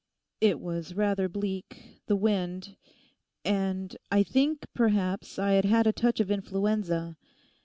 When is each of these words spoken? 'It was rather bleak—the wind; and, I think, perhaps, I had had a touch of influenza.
'It 0.39 0.59
was 0.59 0.95
rather 0.95 1.29
bleak—the 1.29 2.15
wind; 2.15 2.75
and, 3.45 3.97
I 4.09 4.23
think, 4.23 4.65
perhaps, 4.73 5.37
I 5.37 5.51
had 5.51 5.65
had 5.65 5.85
a 5.85 5.93
touch 5.93 6.19
of 6.19 6.31
influenza. 6.31 7.17